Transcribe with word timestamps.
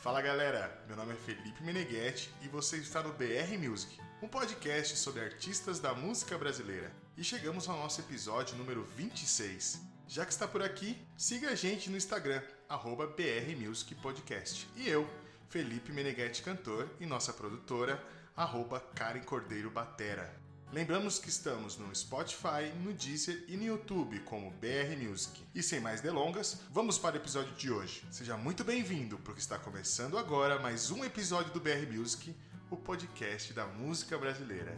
Fala 0.00 0.22
galera, 0.22 0.82
meu 0.88 0.96
nome 0.96 1.12
é 1.12 1.16
Felipe 1.16 1.62
Meneghetti 1.62 2.32
e 2.40 2.48
você 2.48 2.78
está 2.78 3.02
no 3.02 3.12
BR 3.12 3.58
Music, 3.58 4.00
um 4.22 4.28
podcast 4.28 4.96
sobre 4.96 5.22
artistas 5.22 5.78
da 5.78 5.92
música 5.92 6.38
brasileira. 6.38 6.90
E 7.18 7.22
chegamos 7.22 7.68
ao 7.68 7.76
nosso 7.76 8.00
episódio 8.00 8.56
número 8.56 8.82
26. 8.96 9.78
Já 10.08 10.24
que 10.24 10.32
está 10.32 10.48
por 10.48 10.62
aqui, 10.62 10.96
siga 11.18 11.50
a 11.50 11.54
gente 11.54 11.90
no 11.90 11.98
Instagram, 11.98 12.42
arroba 12.66 13.08
BR 13.08 13.54
Music 13.54 13.94
Podcast. 13.96 14.66
E 14.74 14.88
eu, 14.88 15.06
Felipe 15.50 15.92
Meneghetti 15.92 16.40
Cantor, 16.40 16.88
e 16.98 17.04
nossa 17.04 17.34
produtora, 17.34 18.02
arroba 18.34 18.80
Karen 18.80 19.20
Cordeiro 19.20 19.70
Batera. 19.70 20.34
Lembramos 20.72 21.18
que 21.18 21.28
estamos 21.28 21.76
no 21.76 21.92
Spotify, 21.92 22.72
no 22.84 22.92
Deezer 22.92 23.44
e 23.48 23.56
no 23.56 23.64
YouTube 23.64 24.20
como 24.20 24.52
BR 24.52 24.96
Music. 24.96 25.42
E 25.52 25.64
sem 25.64 25.80
mais 25.80 26.00
delongas, 26.00 26.60
vamos 26.70 26.96
para 26.96 27.16
o 27.16 27.18
episódio 27.18 27.52
de 27.56 27.72
hoje. 27.72 28.06
Seja 28.08 28.36
muito 28.36 28.62
bem-vindo, 28.62 29.18
porque 29.18 29.40
está 29.40 29.58
começando 29.58 30.16
agora 30.16 30.60
mais 30.60 30.92
um 30.92 31.04
episódio 31.04 31.52
do 31.52 31.58
BR 31.58 31.92
Music, 31.92 32.32
o 32.70 32.76
podcast 32.76 33.52
da 33.52 33.66
música 33.66 34.16
brasileira. 34.16 34.72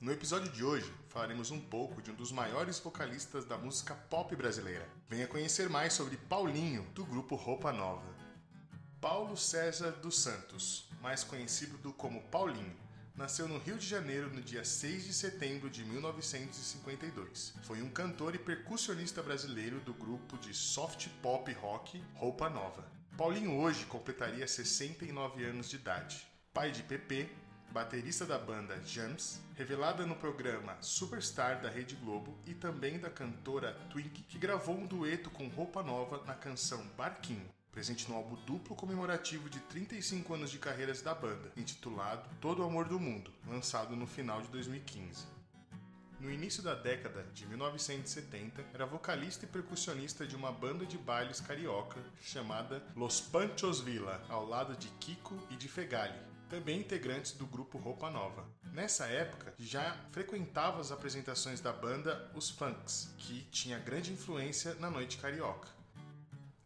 No 0.00 0.10
episódio 0.10 0.50
de 0.50 0.64
hoje, 0.64 0.90
falaremos 1.10 1.50
um 1.50 1.60
pouco 1.60 2.00
de 2.00 2.10
um 2.10 2.14
dos 2.14 2.32
maiores 2.32 2.78
vocalistas 2.78 3.44
da 3.44 3.58
música 3.58 3.94
pop 3.94 4.34
brasileira. 4.34 4.88
Venha 5.10 5.26
conhecer 5.26 5.68
mais 5.68 5.92
sobre 5.92 6.16
Paulinho, 6.16 6.84
do 6.94 7.04
grupo 7.04 7.34
Roupa 7.34 7.70
Nova. 7.70 8.23
Paulo 9.04 9.36
César 9.36 9.90
dos 9.90 10.18
Santos, 10.18 10.88
mais 11.02 11.22
conhecido 11.22 11.92
como 11.92 12.22
Paulinho, 12.22 12.74
nasceu 13.14 13.46
no 13.46 13.58
Rio 13.58 13.76
de 13.76 13.86
Janeiro 13.86 14.32
no 14.32 14.40
dia 14.40 14.64
6 14.64 15.04
de 15.04 15.12
setembro 15.12 15.68
de 15.68 15.84
1952. 15.84 17.52
Foi 17.64 17.82
um 17.82 17.90
cantor 17.90 18.34
e 18.34 18.38
percussionista 18.38 19.22
brasileiro 19.22 19.78
do 19.80 19.92
grupo 19.92 20.38
de 20.38 20.54
soft 20.54 21.08
pop 21.20 21.52
rock 21.52 22.02
Roupa 22.14 22.48
Nova. 22.48 22.82
Paulinho 23.14 23.60
hoje 23.60 23.84
completaria 23.84 24.48
69 24.48 25.44
anos 25.44 25.68
de 25.68 25.76
idade. 25.76 26.26
Pai 26.54 26.70
de 26.70 26.82
Pepe, 26.82 27.28
baterista 27.72 28.24
da 28.24 28.38
banda 28.38 28.80
Jams, 28.86 29.38
revelada 29.54 30.06
no 30.06 30.16
programa 30.16 30.78
Superstar 30.80 31.60
da 31.60 31.68
Rede 31.68 31.94
Globo 31.96 32.38
e 32.46 32.54
também 32.54 32.98
da 32.98 33.10
cantora 33.10 33.74
Twink, 33.90 34.22
que 34.22 34.38
gravou 34.38 34.74
um 34.74 34.86
dueto 34.86 35.28
com 35.28 35.46
Roupa 35.48 35.82
Nova 35.82 36.24
na 36.24 36.34
canção 36.34 36.82
Barquinho 36.96 37.52
presente 37.74 38.08
no 38.08 38.14
álbum 38.14 38.36
duplo 38.46 38.76
comemorativo 38.76 39.50
de 39.50 39.58
35 39.58 40.32
anos 40.32 40.50
de 40.50 40.60
carreiras 40.60 41.02
da 41.02 41.12
banda, 41.12 41.50
intitulado 41.56 42.30
Todo 42.40 42.62
o 42.62 42.64
Amor 42.64 42.86
do 42.86 43.00
Mundo, 43.00 43.32
lançado 43.48 43.96
no 43.96 44.06
final 44.06 44.40
de 44.40 44.46
2015. 44.48 45.26
No 46.20 46.30
início 46.30 46.62
da 46.62 46.74
década 46.74 47.26
de 47.34 47.44
1970, 47.46 48.64
era 48.72 48.86
vocalista 48.86 49.44
e 49.44 49.48
percussionista 49.48 50.24
de 50.24 50.36
uma 50.36 50.52
banda 50.52 50.86
de 50.86 50.96
bailes 50.96 51.40
carioca 51.40 52.00
chamada 52.22 52.80
Los 52.94 53.20
Panchos 53.20 53.80
Villa, 53.80 54.24
ao 54.28 54.46
lado 54.46 54.76
de 54.76 54.86
Kiko 55.00 55.36
e 55.50 55.56
de 55.56 55.68
Fegali, 55.68 56.18
também 56.48 56.78
integrantes 56.78 57.32
do 57.32 57.44
grupo 57.44 57.76
Roupa 57.76 58.08
Nova. 58.08 58.46
Nessa 58.72 59.06
época, 59.06 59.52
já 59.58 59.96
frequentava 60.12 60.80
as 60.80 60.92
apresentações 60.92 61.60
da 61.60 61.72
banda 61.72 62.30
Os 62.36 62.50
Funks, 62.50 63.12
que 63.18 63.42
tinha 63.50 63.80
grande 63.80 64.12
influência 64.12 64.74
na 64.76 64.88
noite 64.88 65.18
carioca. 65.18 65.74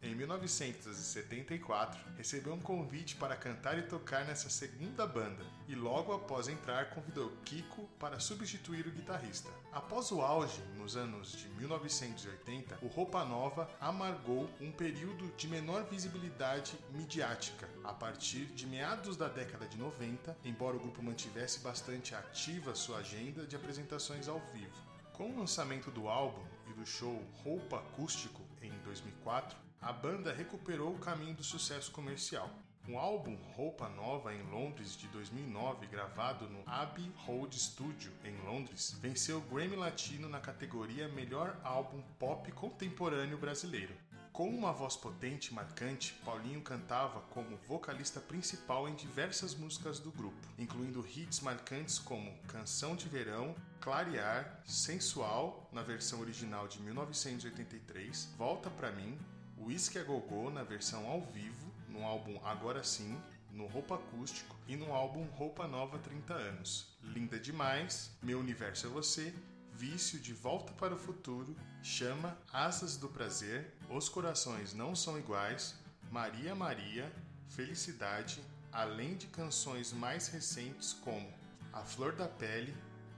Em 0.01 0.15
1974, 0.15 1.99
recebeu 2.15 2.53
um 2.53 2.61
convite 2.61 3.17
para 3.17 3.35
cantar 3.35 3.77
e 3.77 3.81
tocar 3.81 4.23
nessa 4.23 4.49
segunda 4.49 5.05
banda 5.05 5.45
e 5.67 5.75
logo 5.75 6.13
após 6.13 6.47
entrar 6.47 6.91
convidou 6.91 7.29
Kiko 7.43 7.83
para 7.99 8.17
substituir 8.17 8.87
o 8.87 8.91
guitarrista. 8.91 9.49
Após 9.73 10.09
o 10.09 10.21
auge, 10.21 10.61
nos 10.77 10.95
anos 10.95 11.33
de 11.33 11.49
1980, 11.49 12.79
o 12.81 12.87
Roupa 12.87 13.25
Nova 13.25 13.69
amargou 13.77 14.49
um 14.61 14.71
período 14.71 15.27
de 15.35 15.49
menor 15.49 15.83
visibilidade 15.83 16.79
midiática 16.93 17.67
a 17.83 17.91
partir 17.91 18.45
de 18.45 18.65
meados 18.65 19.17
da 19.17 19.27
década 19.27 19.67
de 19.67 19.77
90, 19.77 20.37
embora 20.45 20.77
o 20.77 20.79
grupo 20.79 21.03
mantivesse 21.03 21.59
bastante 21.59 22.15
ativa 22.15 22.73
sua 22.73 22.99
agenda 22.99 23.45
de 23.45 23.57
apresentações 23.57 24.29
ao 24.29 24.39
vivo. 24.53 24.81
Com 25.11 25.31
o 25.31 25.39
lançamento 25.39 25.91
do 25.91 26.07
álbum 26.07 26.45
e 26.69 26.73
do 26.73 26.85
show 26.85 27.21
Roupa 27.43 27.79
Acústico 27.79 28.41
em 28.61 28.71
2004, 28.85 29.68
a 29.81 29.93
banda 29.93 30.33
recuperou 30.33 30.93
o 30.93 30.99
caminho 30.99 31.35
do 31.35 31.43
sucesso 31.43 31.91
comercial. 31.91 32.49
Um 32.87 32.97
álbum 32.97 33.37
Roupa 33.55 33.87
Nova 33.87 34.33
em 34.33 34.41
Londres 34.43 34.97
de 34.97 35.07
2009, 35.09 35.87
gravado 35.87 36.49
no 36.49 36.63
Abbey 36.65 37.11
Road 37.17 37.57
Studio 37.57 38.11
em 38.23 38.35
Londres, 38.45 38.97
venceu 38.99 39.37
o 39.37 39.41
Grammy 39.41 39.75
Latino 39.75 40.27
na 40.27 40.39
categoria 40.39 41.07
Melhor 41.07 41.55
Álbum 41.63 42.01
Pop 42.17 42.51
Contemporâneo 42.51 43.37
Brasileiro. 43.37 43.93
Com 44.33 44.49
uma 44.49 44.71
voz 44.71 44.95
potente 44.95 45.47
e 45.47 45.53
marcante, 45.53 46.13
Paulinho 46.25 46.61
cantava 46.61 47.19
como 47.29 47.57
vocalista 47.67 48.19
principal 48.21 48.87
em 48.87 48.95
diversas 48.95 49.53
músicas 49.53 49.99
do 49.99 50.11
grupo, 50.11 50.47
incluindo 50.57 51.05
hits 51.05 51.41
marcantes 51.41 51.99
como 51.99 52.37
Canção 52.47 52.95
de 52.95 53.09
Verão, 53.09 53.53
Clarear, 53.81 54.61
Sensual, 54.65 55.69
na 55.73 55.81
versão 55.81 56.21
original 56.21 56.67
de 56.67 56.81
1983, 56.81 58.33
Volta 58.37 58.69
Pra 58.69 58.91
Mim, 58.91 59.19
Whisky 59.61 59.99
a 59.99 60.03
Gogô 60.03 60.49
na 60.49 60.63
versão 60.63 61.05
ao 61.07 61.21
vivo, 61.21 61.69
no 61.89 62.03
álbum 62.03 62.39
Agora 62.45 62.83
Sim, 62.83 63.21
no 63.51 63.67
Roupa 63.67 63.95
Acústico 63.95 64.55
e 64.67 64.75
no 64.75 64.93
álbum 64.93 65.25
Roupa 65.25 65.67
Nova 65.67 65.99
30 65.99 66.33
Anos. 66.33 66.97
Linda 67.03 67.37
Demais, 67.37 68.11
Meu 68.21 68.39
Universo 68.39 68.87
é 68.87 68.89
Você 68.89 69.33
Vício 69.73 70.19
de 70.19 70.33
Volta 70.33 70.71
para 70.73 70.93
o 70.93 70.97
Futuro, 70.97 71.55
Chama, 71.83 72.37
Asas 72.51 72.97
do 72.97 73.09
Prazer, 73.09 73.73
Os 73.89 74.09
Corações 74.09 74.73
Não 74.73 74.95
São 74.95 75.17
Iguais, 75.17 75.75
Maria 76.09 76.55
Maria, 76.55 77.11
Felicidade, 77.49 78.41
além 78.71 79.15
de 79.15 79.27
canções 79.27 79.91
mais 79.91 80.29
recentes 80.29 80.93
como 80.93 81.31
A 81.73 81.83
Flor 81.83 82.13
da 82.13 82.27
Pele, 82.27 82.75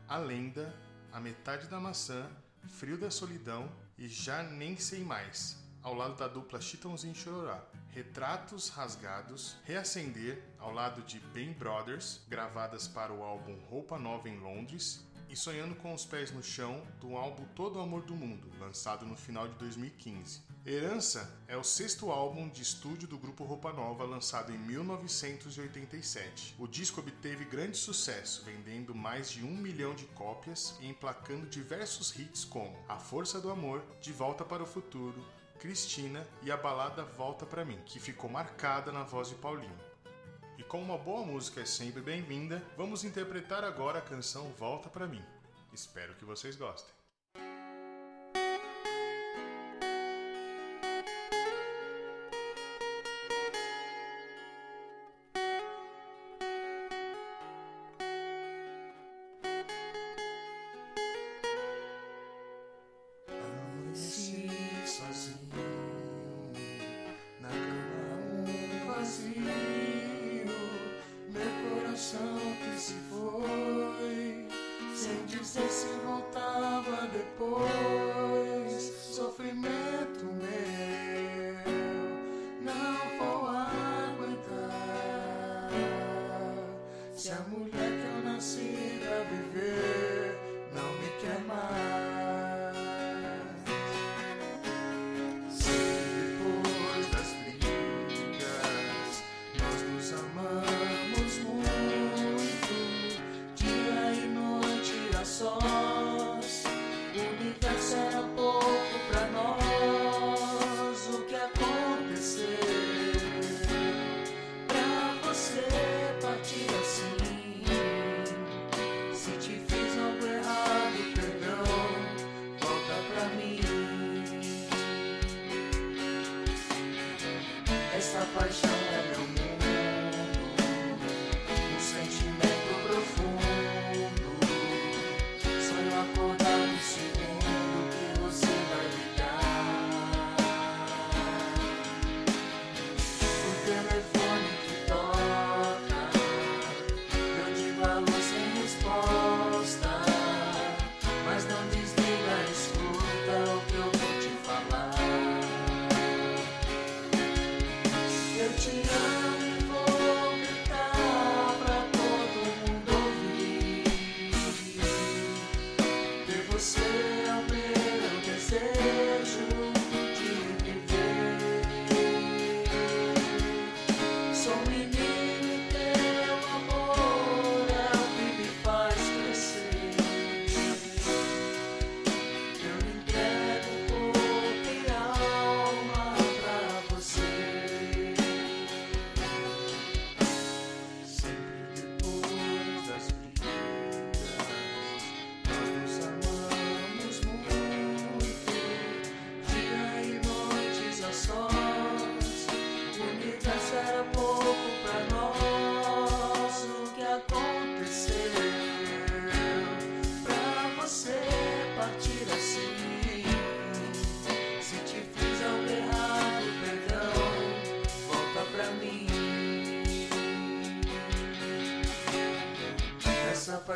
A 0.07 0.17
Lenda, 0.17 0.75
A 1.11 1.19
Metade 1.19 1.67
da 1.67 1.79
Maçã, 1.79 2.29
Frio 2.67 2.97
da 2.97 3.11
Solidão 3.11 3.71
e 3.97 4.07
Já 4.07 4.43
Nem 4.43 4.77
Sei 4.77 5.03
Mais, 5.03 5.57
ao 5.83 5.93
lado 5.93 6.15
da 6.15 6.27
dupla 6.27 6.61
Chitãozinho 6.61 7.15
Chororá. 7.15 7.63
Retratos 7.89 8.69
Rasgados, 8.69 9.57
Reacender, 9.65 10.41
ao 10.59 10.71
lado 10.71 11.01
de 11.01 11.19
Ben 11.33 11.51
Brothers, 11.53 12.21
gravadas 12.27 12.87
para 12.87 13.11
o 13.11 13.23
álbum 13.23 13.55
Roupa 13.69 13.99
Nova 13.99 14.29
em 14.29 14.39
Londres, 14.39 15.05
e 15.29 15.35
Sonhando 15.35 15.75
com 15.75 15.93
os 15.93 16.05
Pés 16.05 16.31
no 16.31 16.43
Chão, 16.43 16.85
do 16.99 17.15
álbum 17.15 17.45
Todo 17.55 17.79
o 17.79 17.81
Amor 17.81 18.01
do 18.03 18.13
Mundo, 18.13 18.51
lançado 18.59 19.05
no 19.05 19.15
final 19.15 19.47
de 19.47 19.55
2015. 19.55 20.41
Herança 20.65 21.41
é 21.47 21.57
o 21.57 21.63
sexto 21.63 22.11
álbum 22.11 22.47
de 22.49 22.61
estúdio 22.61 23.07
do 23.07 23.17
grupo 23.17 23.45
Roupa 23.45 23.73
Nova, 23.73 24.03
lançado 24.03 24.51
em 24.51 24.57
1987. 24.57 26.55
O 26.59 26.67
disco 26.67 26.99
obteve 26.99 27.45
grande 27.45 27.77
sucesso, 27.77 28.43
vendendo 28.45 28.93
mais 28.93 29.31
de 29.31 29.43
um 29.43 29.55
milhão 29.55 29.95
de 29.95 30.05
cópias 30.07 30.77
e 30.81 30.87
emplacando 30.87 31.47
diversos 31.47 32.13
hits 32.17 32.45
como 32.45 32.77
A 32.87 32.97
Força 32.97 33.39
do 33.39 33.49
Amor, 33.49 33.83
De 34.01 34.11
Volta 34.11 34.45
para 34.45 34.61
o 34.61 34.67
Futuro, 34.67 35.25
Cristina 35.61 36.27
e 36.41 36.51
a 36.51 36.57
balada 36.57 37.03
Volta 37.03 37.45
para 37.45 37.63
mim, 37.63 37.79
que 37.85 37.99
ficou 37.99 38.27
marcada 38.27 38.91
na 38.91 39.03
voz 39.03 39.29
de 39.29 39.35
Paulinho. 39.35 39.79
E 40.57 40.63
como 40.63 40.83
uma 40.83 40.97
boa 40.97 41.23
música 41.23 41.61
é 41.61 41.65
sempre 41.65 42.01
bem-vinda, 42.01 42.63
vamos 42.75 43.03
interpretar 43.03 43.63
agora 43.63 43.99
a 43.99 44.01
canção 44.01 44.51
Volta 44.57 44.89
para 44.89 45.05
mim. 45.05 45.23
Espero 45.71 46.15
que 46.15 46.25
vocês 46.25 46.55
gostem. 46.55 47.00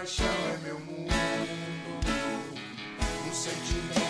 Paixão 0.06 0.28
é 0.54 0.57
meu 0.68 0.80
mundo, 0.81 1.12
um 3.28 3.34
sentimento 3.34 4.05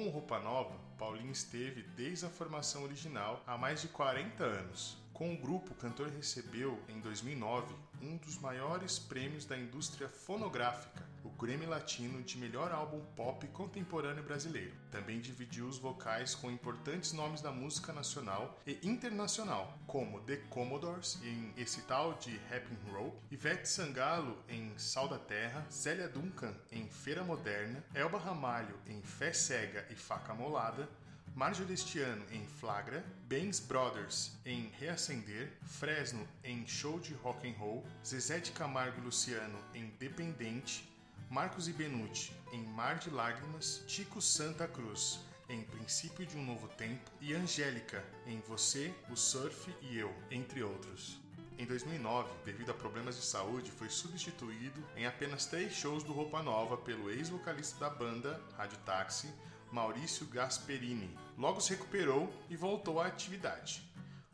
Com 0.00 0.06
o 0.06 0.10
Roupa 0.10 0.38
Nova, 0.38 0.74
Paulinho 0.96 1.30
esteve 1.30 1.82
desde 1.82 2.24
a 2.24 2.30
formação 2.30 2.84
original 2.84 3.44
há 3.46 3.58
mais 3.58 3.82
de 3.82 3.88
40 3.88 4.42
anos. 4.42 4.96
Com 5.12 5.34
o 5.34 5.36
grupo, 5.36 5.72
o 5.72 5.76
cantor 5.76 6.08
recebeu, 6.08 6.82
em 6.88 6.98
2009, 7.00 7.74
um 8.00 8.16
dos 8.16 8.38
maiores 8.38 8.98
prêmios 8.98 9.44
da 9.44 9.58
indústria 9.58 10.08
fonográfica, 10.08 11.06
Grammy 11.40 11.64
Latino 11.64 12.22
de 12.22 12.36
melhor 12.36 12.70
álbum 12.70 13.00
pop 13.16 13.46
contemporâneo 13.48 14.22
brasileiro. 14.22 14.74
Também 14.90 15.20
dividiu 15.20 15.66
os 15.66 15.78
vocais 15.78 16.34
com 16.34 16.50
importantes 16.50 17.14
nomes 17.14 17.40
da 17.40 17.50
música 17.50 17.94
nacional 17.94 18.60
e 18.66 18.78
internacional, 18.82 19.78
como 19.86 20.20
The 20.20 20.36
Commodores 20.50 21.18
em 21.22 21.54
esse 21.56 21.80
tal 21.82 22.12
de 22.18 22.38
Happy 22.52 22.76
Row, 22.90 23.18
Ivete 23.30 23.66
Sangalo 23.66 24.36
em 24.50 24.76
Sal 24.76 25.08
da 25.08 25.18
Terra, 25.18 25.64
Célia 25.70 26.08
Duncan 26.08 26.54
em 26.70 26.86
Feira 26.90 27.24
Moderna, 27.24 27.82
Elba 27.94 28.18
Ramalho 28.18 28.78
em 28.86 29.00
Fé 29.00 29.32
Cega 29.32 29.86
e 29.88 29.94
Faca 29.94 30.34
Molada, 30.34 30.86
Márcio 31.34 31.64
Destiano 31.64 32.22
em 32.32 32.44
Flagra, 32.44 33.02
Benz 33.26 33.60
Brothers 33.60 34.38
em 34.44 34.70
Reacender, 34.78 35.56
Fresno 35.62 36.28
em 36.44 36.66
Show 36.66 37.00
de 37.00 37.14
Rock 37.14 37.48
and 37.48 37.54
Roll, 37.56 37.82
Zezé 38.04 38.40
de 38.40 38.50
Camargo 38.50 39.00
Luciano 39.00 39.58
em 39.72 39.86
Dependente, 39.98 40.90
Marcos 41.30 41.68
e 41.68 41.72
Benucci 41.72 42.32
em 42.50 42.60
Mar 42.60 42.98
de 42.98 43.08
Lágrimas, 43.08 43.84
Chico 43.86 44.20
Santa 44.20 44.66
Cruz 44.66 45.20
em 45.48 45.62
Princípio 45.62 46.26
de 46.26 46.36
um 46.36 46.44
Novo 46.44 46.66
Tempo 46.66 47.08
e 47.20 47.32
Angélica 47.32 48.04
em 48.26 48.40
Você, 48.48 48.92
o 49.08 49.14
Surf 49.14 49.72
e 49.80 49.96
Eu, 49.96 50.12
entre 50.28 50.60
outros. 50.64 51.20
Em 51.56 51.64
2009, 51.64 52.28
devido 52.44 52.72
a 52.72 52.74
problemas 52.74 53.14
de 53.14 53.22
saúde, 53.22 53.70
foi 53.70 53.88
substituído 53.88 54.82
em 54.96 55.06
apenas 55.06 55.46
três 55.46 55.72
shows 55.72 56.02
do 56.02 56.12
Roupa 56.12 56.42
Nova 56.42 56.76
pelo 56.76 57.08
ex-vocalista 57.08 57.78
da 57.78 57.90
banda, 57.90 58.42
Rádio 58.56 58.78
Táxi, 58.78 59.32
Maurício 59.70 60.26
Gasperini. 60.26 61.16
Logo 61.38 61.60
se 61.60 61.70
recuperou 61.70 62.28
e 62.48 62.56
voltou 62.56 63.00
à 63.00 63.06
atividade. 63.06 63.88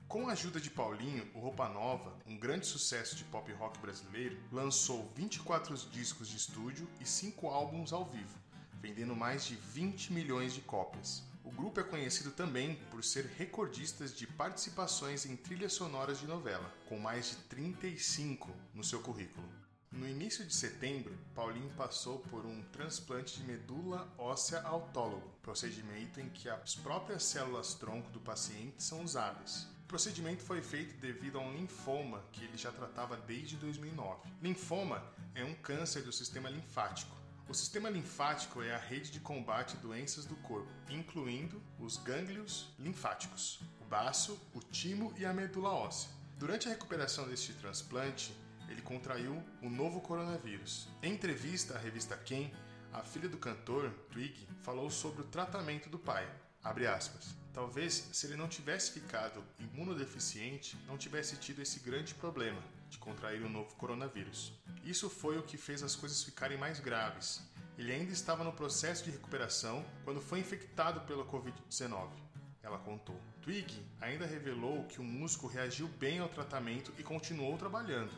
Com 0.08 0.28
a 0.28 0.32
ajuda 0.32 0.60
de 0.60 0.70
Paulinho, 0.70 1.28
o 1.34 1.40
Roupa 1.40 1.68
Nova, 1.68 2.16
um 2.26 2.38
grande 2.38 2.64
sucesso 2.64 3.16
de 3.16 3.24
pop 3.24 3.52
rock 3.54 3.76
brasileiro, 3.80 4.38
lançou 4.52 5.10
24 5.16 5.76
discos 5.90 6.28
de 6.28 6.36
estúdio 6.36 6.88
e 7.00 7.04
5 7.04 7.48
álbuns 7.48 7.92
ao 7.92 8.04
vivo, 8.04 8.38
vendendo 8.80 9.16
mais 9.16 9.44
de 9.44 9.56
20 9.56 10.12
milhões 10.12 10.54
de 10.54 10.60
cópias. 10.60 11.24
O 11.42 11.50
grupo 11.50 11.80
é 11.80 11.82
conhecido 11.82 12.30
também 12.30 12.76
por 12.88 13.02
ser 13.02 13.26
recordistas 13.36 14.14
de 14.14 14.28
participações 14.28 15.26
em 15.26 15.34
trilhas 15.34 15.72
sonoras 15.72 16.20
de 16.20 16.26
novela, 16.28 16.72
com 16.88 17.00
mais 17.00 17.30
de 17.30 17.36
35 17.48 18.48
no 18.72 18.84
seu 18.84 19.00
currículo. 19.00 19.46
No 19.90 20.08
início 20.08 20.46
de 20.46 20.54
setembro, 20.54 21.18
Paulinho 21.34 21.70
passou 21.70 22.20
por 22.20 22.46
um 22.46 22.62
transplante 22.70 23.40
de 23.40 23.44
medula 23.44 24.06
óssea 24.16 24.60
autólogo, 24.62 25.34
procedimento 25.42 26.20
em 26.20 26.28
que 26.28 26.48
as 26.48 26.76
próprias 26.76 27.24
células 27.24 27.74
tronco 27.74 28.08
do 28.10 28.20
paciente 28.20 28.82
são 28.82 29.02
usadas. 29.02 29.74
O 29.86 29.94
procedimento 29.96 30.42
foi 30.42 30.60
feito 30.60 30.96
devido 30.96 31.38
a 31.38 31.40
um 31.40 31.52
linfoma 31.52 32.20
que 32.32 32.42
ele 32.42 32.56
já 32.56 32.72
tratava 32.72 33.16
desde 33.18 33.56
2009. 33.56 34.28
Linfoma 34.42 35.00
é 35.32 35.44
um 35.44 35.54
câncer 35.54 36.02
do 36.02 36.12
sistema 36.12 36.50
linfático. 36.50 37.16
O 37.48 37.54
sistema 37.54 37.88
linfático 37.88 38.60
é 38.62 38.74
a 38.74 38.78
rede 38.78 39.12
de 39.12 39.20
combate 39.20 39.76
a 39.76 39.80
doenças 39.80 40.24
do 40.24 40.34
corpo, 40.38 40.68
incluindo 40.90 41.62
os 41.78 41.98
gânglios 41.98 42.74
linfáticos, 42.80 43.60
o 43.80 43.84
baço, 43.84 44.36
o 44.52 44.58
timo 44.58 45.14
e 45.16 45.24
a 45.24 45.32
medula 45.32 45.70
óssea. 45.70 46.10
Durante 46.36 46.66
a 46.66 46.72
recuperação 46.72 47.28
deste 47.28 47.52
transplante, 47.52 48.36
ele 48.68 48.82
contraiu 48.82 49.40
o 49.62 49.70
novo 49.70 50.00
coronavírus. 50.00 50.88
Em 51.00 51.12
entrevista 51.12 51.76
à 51.76 51.78
revista 51.78 52.16
Quem, 52.16 52.52
a 52.92 53.04
filha 53.04 53.28
do 53.28 53.38
cantor, 53.38 53.92
Twig, 54.10 54.48
falou 54.64 54.90
sobre 54.90 55.20
o 55.20 55.26
tratamento 55.26 55.88
do 55.88 55.96
pai. 55.96 56.28
Abre 56.66 56.88
aspas. 56.88 57.36
Talvez 57.54 58.08
se 58.12 58.26
ele 58.26 58.34
não 58.34 58.48
tivesse 58.48 58.90
ficado 58.90 59.40
imunodeficiente, 59.60 60.76
não 60.88 60.98
tivesse 60.98 61.36
tido 61.36 61.62
esse 61.62 61.78
grande 61.78 62.12
problema 62.12 62.60
de 62.90 62.98
contrair 62.98 63.40
o 63.42 63.48
novo 63.48 63.72
coronavírus. 63.76 64.52
Isso 64.84 65.08
foi 65.08 65.38
o 65.38 65.44
que 65.44 65.56
fez 65.56 65.80
as 65.84 65.94
coisas 65.94 66.24
ficarem 66.24 66.58
mais 66.58 66.80
graves. 66.80 67.40
Ele 67.78 67.92
ainda 67.92 68.12
estava 68.12 68.42
no 68.42 68.52
processo 68.52 69.04
de 69.04 69.12
recuperação 69.12 69.86
quando 70.04 70.20
foi 70.20 70.40
infectado 70.40 71.02
pela 71.02 71.24
Covid-19 71.24 72.26
ela 72.66 72.78
contou. 72.78 73.14
Twig 73.42 73.80
ainda 74.00 74.26
revelou 74.26 74.84
que 74.86 75.00
o 75.00 75.04
músico 75.04 75.46
reagiu 75.46 75.86
bem 75.86 76.18
ao 76.18 76.28
tratamento 76.28 76.92
e 76.98 77.02
continuou 77.04 77.56
trabalhando. 77.56 78.10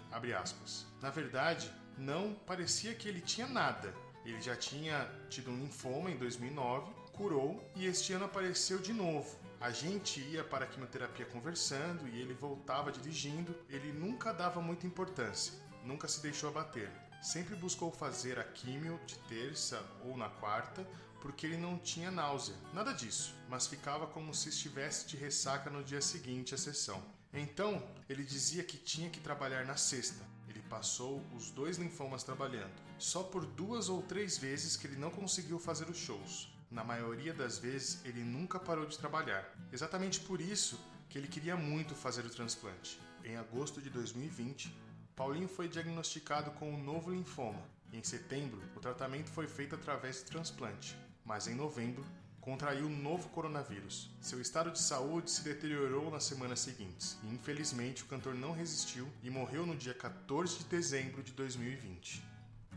Na 1.02 1.10
verdade, 1.10 1.70
não 1.98 2.32
parecia 2.46 2.94
que 2.94 3.06
ele 3.06 3.20
tinha 3.20 3.46
nada. 3.46 3.94
Ele 4.24 4.40
já 4.40 4.56
tinha 4.56 5.06
tido 5.28 5.50
um 5.50 5.58
linfoma 5.58 6.10
em 6.10 6.16
2009, 6.16 6.90
curou 7.18 7.60
e 7.74 7.84
este 7.84 8.12
ano 8.12 8.26
apareceu 8.26 8.78
de 8.78 8.92
novo. 8.92 9.36
A 9.60 9.72
gente 9.72 10.20
ia 10.20 10.44
para 10.44 10.64
a 10.64 10.68
quimioterapia 10.68 11.26
conversando 11.26 12.06
e 12.06 12.20
ele 12.20 12.32
voltava 12.32 12.92
dirigindo. 12.92 13.52
Ele 13.68 13.92
nunca 13.92 14.32
dava 14.32 14.62
muita 14.62 14.86
importância, 14.86 15.52
nunca 15.84 16.06
se 16.06 16.22
deixou 16.22 16.48
abater. 16.48 16.88
Sempre 17.20 17.56
buscou 17.56 17.90
fazer 17.90 18.38
a 18.38 18.44
químio 18.44 19.00
de 19.04 19.18
terça 19.18 19.84
ou 20.04 20.16
na 20.16 20.28
quarta, 20.28 20.86
porque 21.20 21.44
ele 21.44 21.56
não 21.56 21.76
tinha 21.76 22.12
náusea, 22.12 22.54
nada 22.72 22.92
disso, 22.92 23.34
mas 23.48 23.66
ficava 23.66 24.06
como 24.06 24.32
se 24.32 24.50
estivesse 24.50 25.08
de 25.08 25.16
ressaca 25.16 25.68
no 25.68 25.82
dia 25.82 26.00
seguinte 26.00 26.54
à 26.54 26.56
sessão. 26.56 27.02
Então, 27.34 27.82
ele 28.08 28.22
dizia 28.22 28.62
que 28.62 28.76
tinha 28.76 29.10
que 29.10 29.18
trabalhar 29.18 29.66
na 29.66 29.76
sexta. 29.76 30.24
Ele 30.48 30.62
passou 30.70 31.20
os 31.36 31.50
dois 31.50 31.78
linfomas 31.78 32.22
trabalhando. 32.22 32.80
Só 32.96 33.24
por 33.24 33.44
duas 33.44 33.88
ou 33.88 34.02
três 34.02 34.38
vezes 34.38 34.76
que 34.76 34.86
ele 34.86 34.96
não 34.96 35.10
conseguiu 35.10 35.58
fazer 35.58 35.90
os 35.90 35.98
shows. 35.98 36.56
Na 36.70 36.84
maioria 36.84 37.32
das 37.32 37.58
vezes, 37.58 38.04
ele 38.04 38.22
nunca 38.22 38.58
parou 38.58 38.84
de 38.84 38.98
trabalhar. 38.98 39.50
Exatamente 39.72 40.20
por 40.20 40.38
isso 40.40 40.78
que 41.08 41.16
ele 41.16 41.26
queria 41.26 41.56
muito 41.56 41.94
fazer 41.94 42.26
o 42.26 42.30
transplante. 42.30 43.00
Em 43.24 43.36
agosto 43.36 43.80
de 43.80 43.88
2020, 43.88 44.74
Paulinho 45.16 45.48
foi 45.48 45.66
diagnosticado 45.66 46.50
com 46.52 46.70
um 46.70 46.82
novo 46.82 47.10
linfoma. 47.10 47.62
Em 47.90 48.04
setembro, 48.04 48.62
o 48.76 48.80
tratamento 48.80 49.30
foi 49.30 49.48
feito 49.48 49.74
através 49.74 50.16
de 50.16 50.24
transplante, 50.24 50.94
mas 51.24 51.48
em 51.48 51.54
novembro, 51.54 52.04
contraiu 52.38 52.86
um 52.86 53.02
novo 53.02 53.30
coronavírus. 53.30 54.10
Seu 54.20 54.40
estado 54.40 54.70
de 54.70 54.78
saúde 54.78 55.30
se 55.30 55.42
deteriorou 55.42 56.10
nas 56.10 56.24
semanas 56.24 56.60
seguintes 56.60 57.18
e, 57.24 57.28
infelizmente, 57.28 58.02
o 58.02 58.06
cantor 58.06 58.34
não 58.34 58.52
resistiu 58.52 59.08
e 59.22 59.30
morreu 59.30 59.66
no 59.66 59.74
dia 59.74 59.94
14 59.94 60.58
de 60.58 60.64
dezembro 60.64 61.22
de 61.22 61.32
2020. 61.32 62.22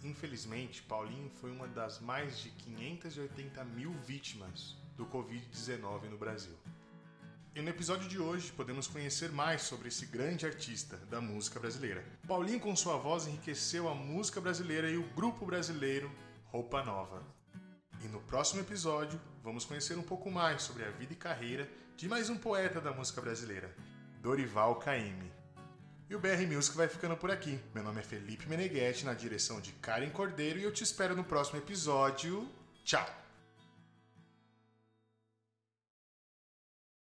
Infelizmente, 0.04 0.82
Paulinho 0.82 1.30
foi 1.30 1.52
uma 1.52 1.68
das 1.68 2.00
mais 2.00 2.40
de 2.40 2.50
580 2.50 3.64
mil 3.66 3.94
vítimas 4.06 4.76
do 4.98 5.06
Covid-19 5.06 6.10
no 6.10 6.18
Brasil. 6.18 6.58
E 7.54 7.62
no 7.62 7.70
episódio 7.70 8.08
de 8.08 8.18
hoje 8.18 8.52
podemos 8.52 8.88
conhecer 8.88 9.30
mais 9.32 9.62
sobre 9.64 9.90
esse 9.90 10.06
grande 10.06 10.46
artista 10.46 10.98
da 11.10 11.22
música 11.22 11.60
brasileira. 11.60 12.04
Paulinho, 12.28 12.60
com 12.60 12.76
sua 12.76 12.98
voz, 12.98 13.28
enriqueceu 13.28 13.90
a 13.90 13.94
música 13.94 14.42
brasileira 14.42 14.90
e 14.90 14.98
o 14.98 15.04
grupo 15.10 15.46
brasileiro 15.46 16.10
Roupa 16.46 16.82
Nova. 16.84 17.22
E 18.04 18.08
no 18.08 18.22
próximo 18.22 18.62
episódio, 18.62 19.20
vamos 19.44 19.66
conhecer 19.66 19.98
um 19.98 20.04
pouco 20.04 20.32
mais 20.32 20.64
sobre 20.64 20.84
a 20.84 20.90
vida 20.92 21.14
e 21.14 21.16
carreira 21.16 21.70
de 21.96 22.08
mais 22.08 22.30
um 22.30 22.38
poeta 22.38 22.82
da 22.82 22.92
música 22.92 23.22
brasileira, 23.22 23.76
Dorival 24.22 24.78
Caymmi. 24.78 25.41
E 26.12 26.16
o 26.16 26.20
BR 26.20 26.46
Music 26.46 26.76
vai 26.76 26.90
ficando 26.90 27.16
por 27.16 27.32
aqui. 27.32 27.58
Meu 27.74 27.82
nome 27.82 28.02
é 28.02 28.04
Felipe 28.04 28.46
Meneghetti, 28.50 29.06
na 29.06 29.14
direção 29.14 29.62
de 29.62 29.72
Karen 29.72 30.10
Cordeiro, 30.10 30.60
e 30.60 30.64
eu 30.64 30.70
te 30.74 30.84
espero 30.84 31.16
no 31.16 31.24
próximo 31.24 31.58
episódio. 31.58 32.52
Tchau! 32.84 33.21